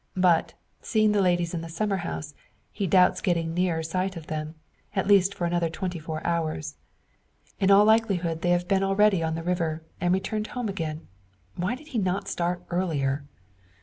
[0.17, 2.33] But, seeing the ladies in the summer house,
[2.71, 4.55] he doubts getting nearer sight of them
[4.95, 6.75] at least for another twenty four hours.
[7.59, 11.07] In all likelihood they have been already on the river, and returned home again.
[11.55, 13.25] Why did he not start earlier?